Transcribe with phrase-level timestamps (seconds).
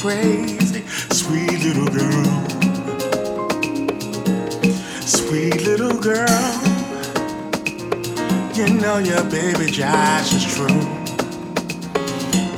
[0.00, 0.84] crazy.
[1.10, 2.46] Sweet little girl,
[5.00, 6.52] sweet little girl,
[8.54, 10.82] you know your baby Josh is true.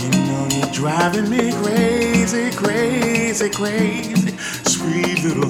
[0.00, 4.36] You know you're driving me crazy, crazy, crazy.
[4.64, 5.49] Sweet little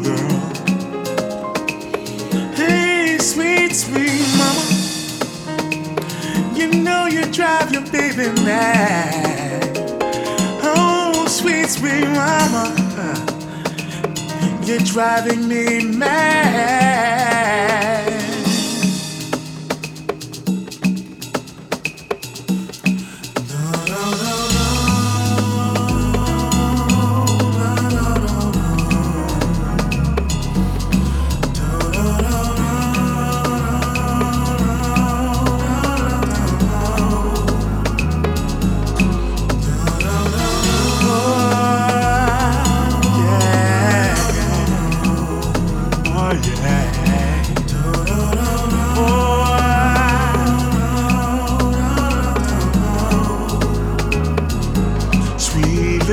[14.93, 16.90] driving me mad.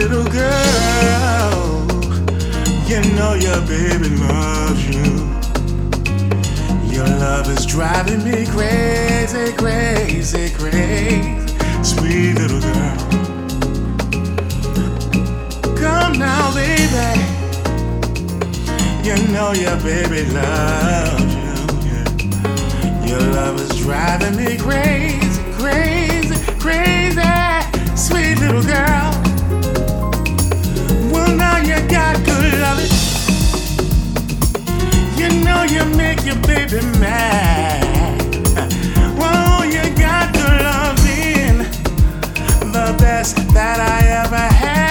[0.10, 1.86] Little girl,
[2.88, 5.04] you know your baby loves you.
[6.90, 11.38] Your love is driving me crazy, crazy, crazy.
[11.84, 12.98] Sweet little girl.
[15.76, 17.08] Come now, baby.
[19.04, 21.56] You know your baby loves you.
[21.86, 23.06] yeah.
[23.06, 27.22] Your love is driving me crazy, crazy, crazy.
[27.98, 29.17] Sweet little girl.
[35.66, 37.84] You make your baby mad.
[39.66, 40.38] You got.
[42.78, 44.86] The best that I ever had.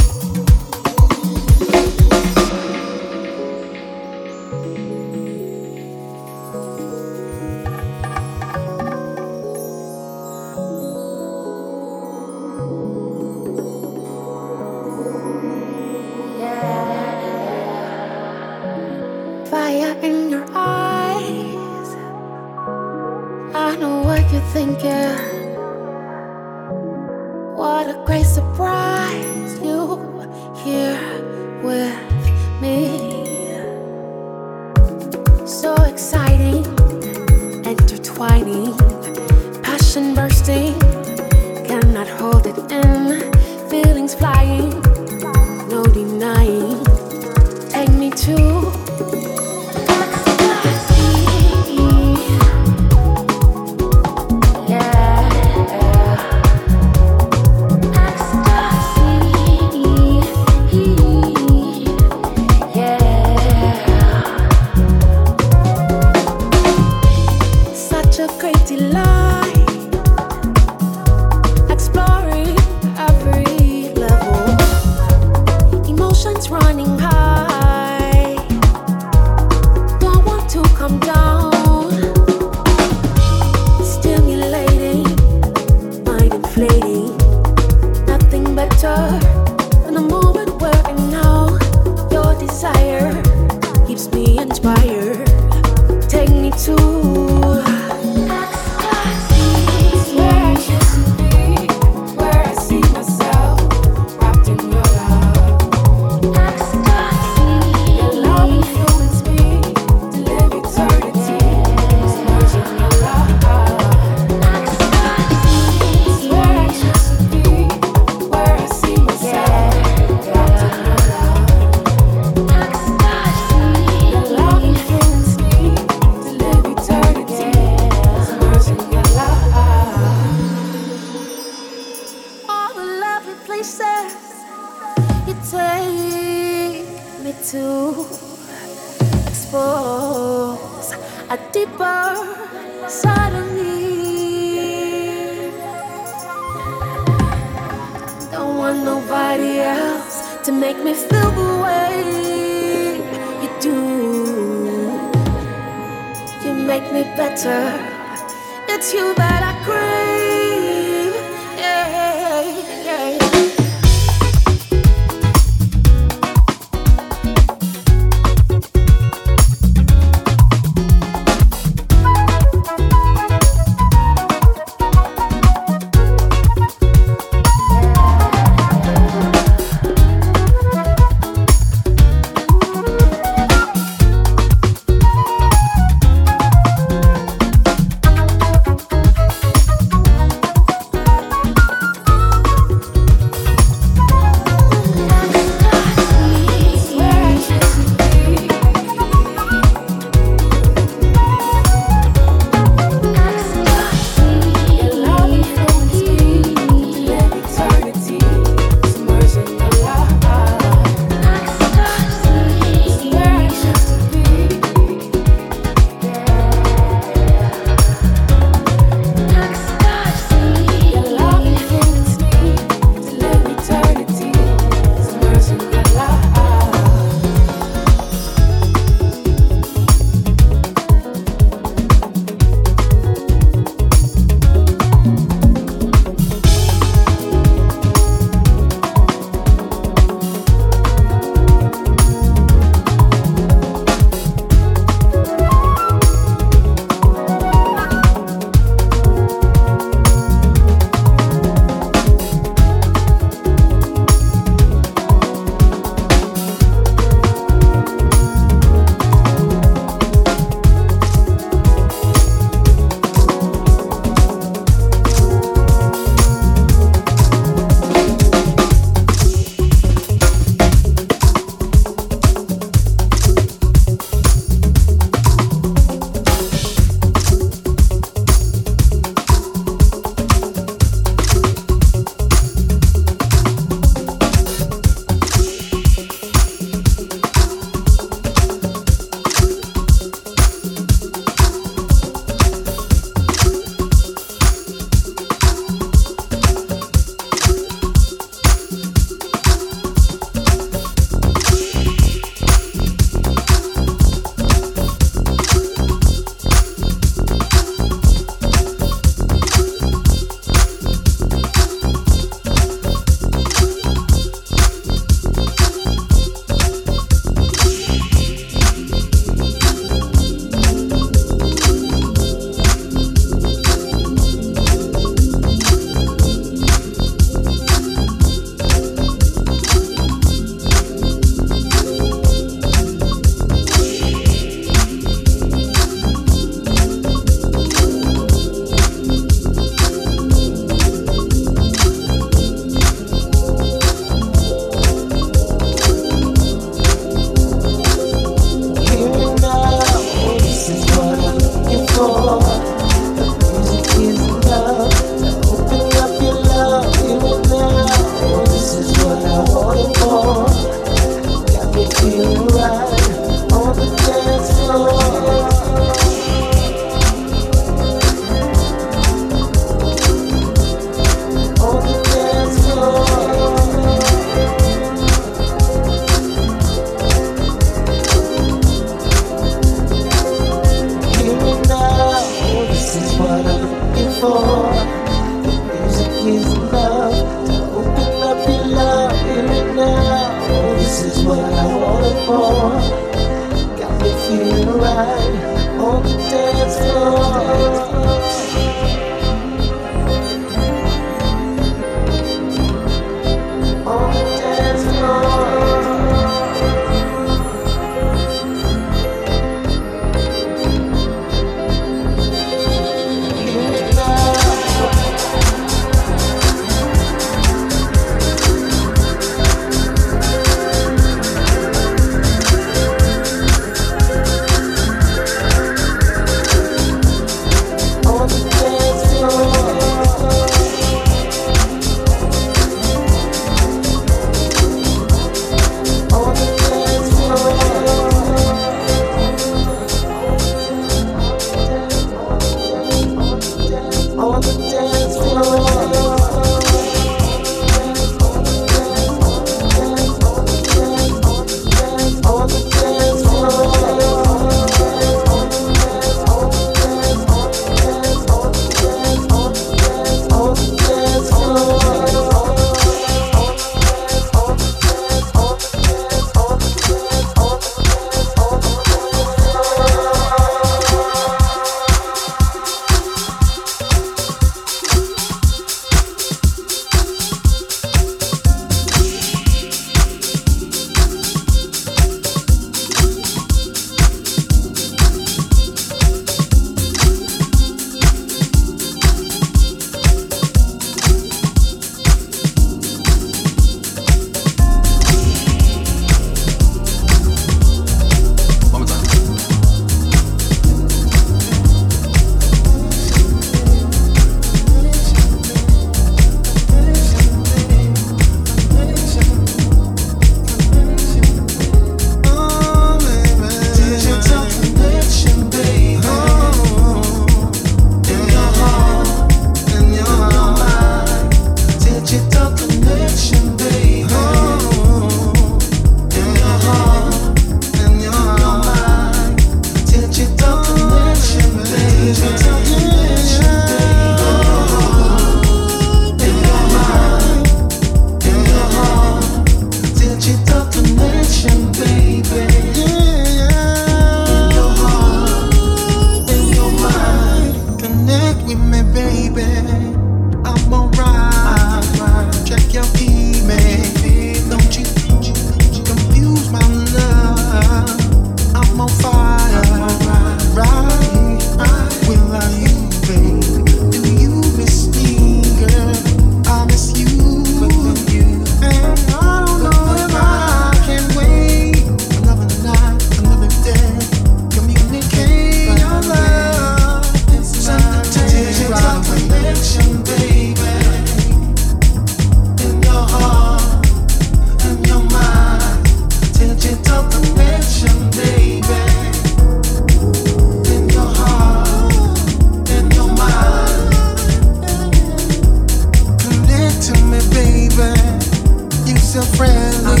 [599.12, 600.00] So friendly.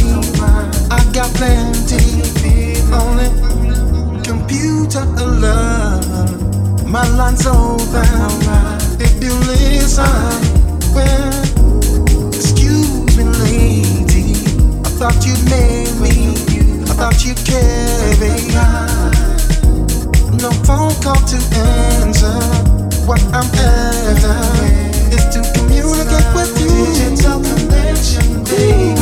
[0.90, 2.00] I got plenty.
[2.96, 3.28] Only
[4.24, 5.04] computer.
[6.88, 7.44] My line's.
[9.04, 10.06] If you listen,
[12.32, 14.32] excuse me, lady.
[14.80, 16.32] I thought you made me.
[16.88, 18.54] I thought you cared, baby.
[20.40, 22.40] No phone call to answer.
[23.04, 24.32] What I'm after
[25.12, 26.70] is to communicate with you.
[26.94, 29.01] Digital connection, baby.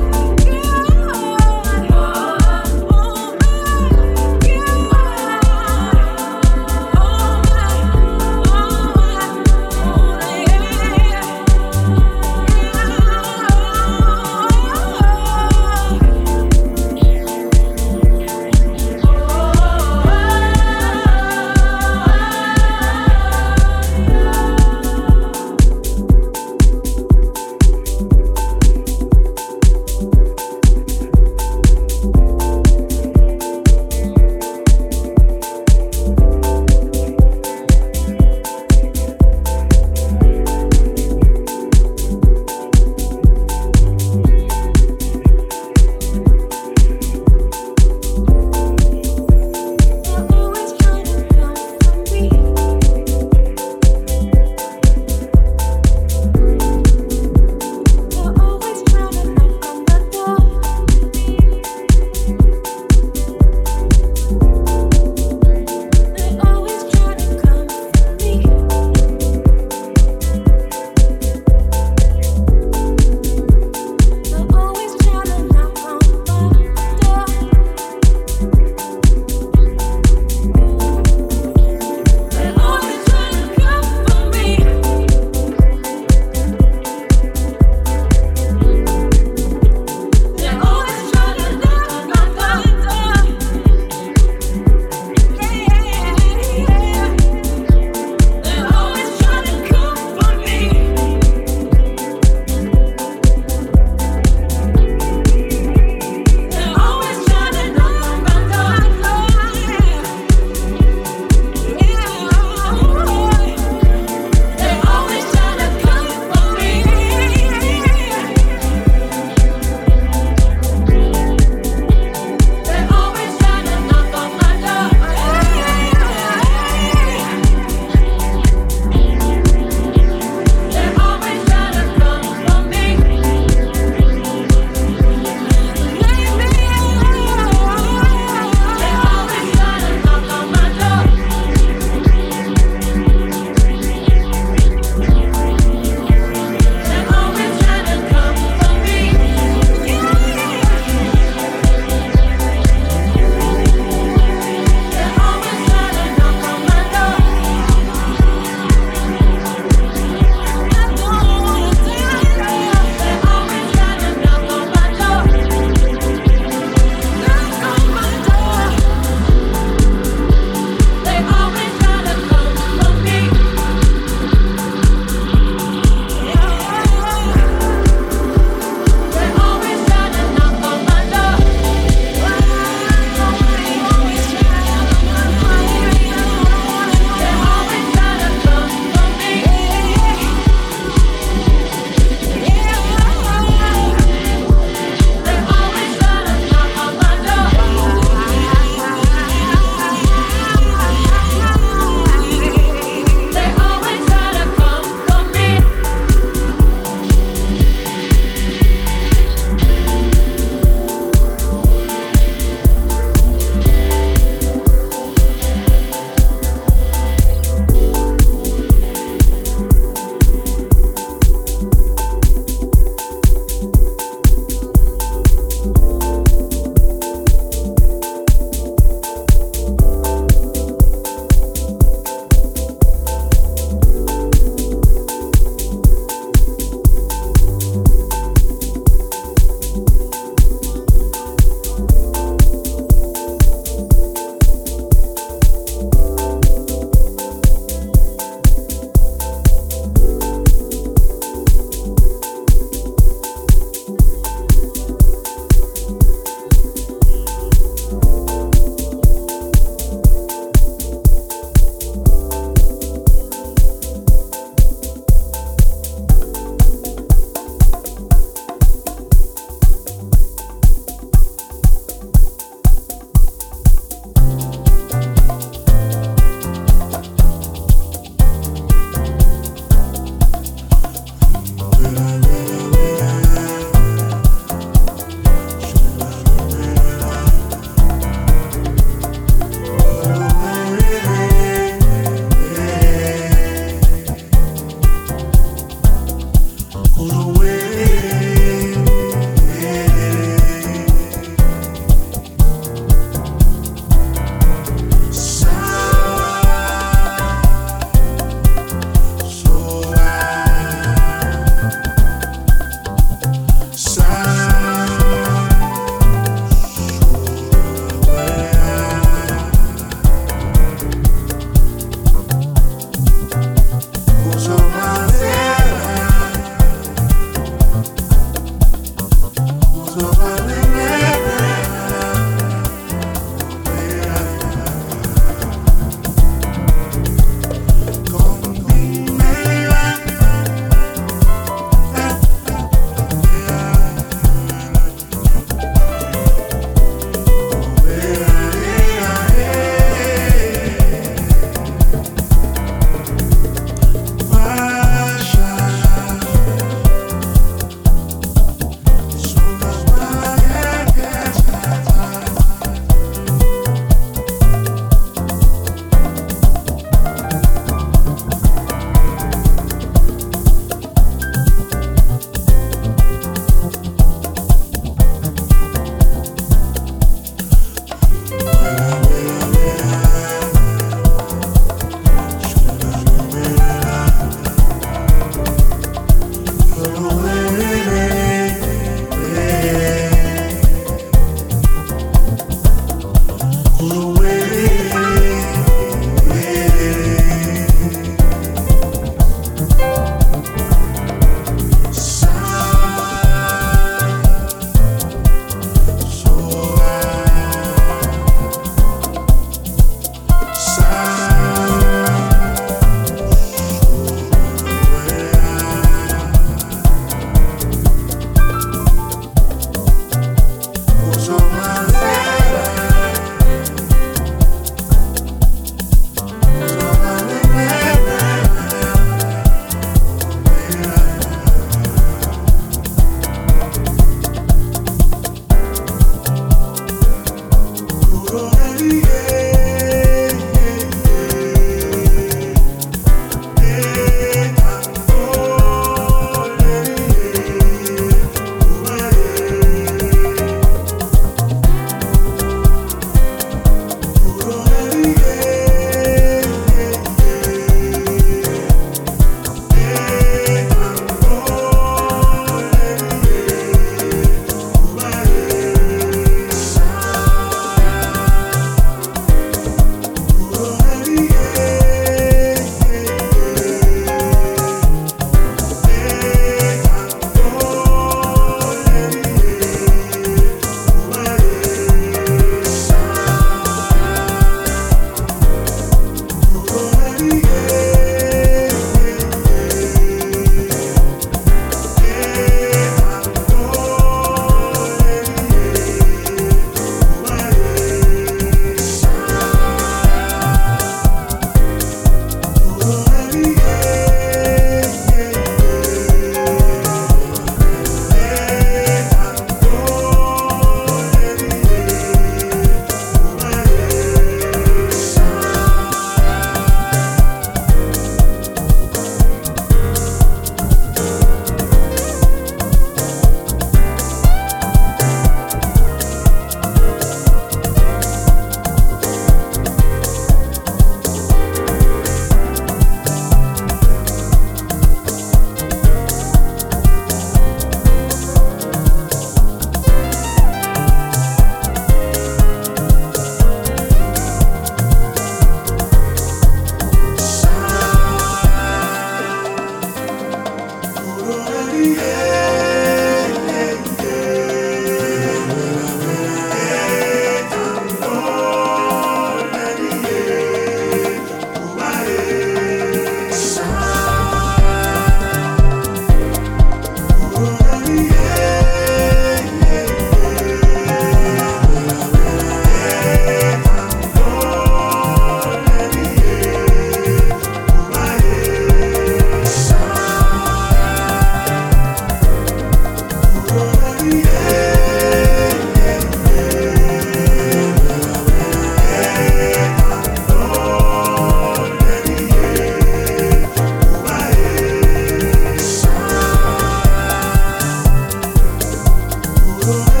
[599.63, 600.00] Ooh.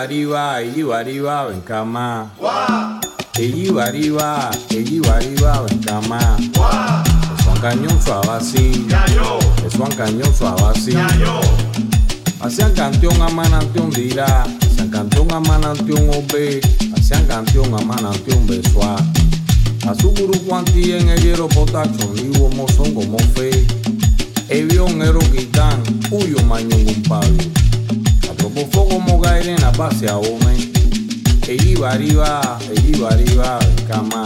[0.00, 2.30] Eyibariba, Eyibariba, Bencama.
[3.38, 6.36] Eyibariba, Eyibariba, Bencama.
[7.38, 8.86] Es un cañón suave así.
[9.66, 10.94] Es un cañón suave así.
[12.40, 14.44] Hacían canción amananteón dirá.
[14.62, 16.62] Hacían canción amananteón obe.
[16.96, 18.96] Hacían canción amananteón besuá.
[19.86, 23.66] A su guru cuantí en el hierro potacho, ni mozón como fe.
[24.48, 27.50] Evión ero quitán, huyo mañón un pabio.
[28.60, 30.70] Mofo como en la base a omen.
[31.48, 33.58] Eriba arriba, eriba arriba,
[33.88, 34.24] cama.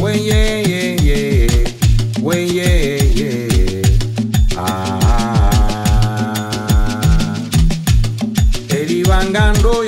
[0.00, 1.48] Wey, yeah, yeah, yeah.
[2.22, 3.82] Wey, yeah, yeah.
[4.56, 5.74] Ah.
[8.68, 9.82] Eriba angando,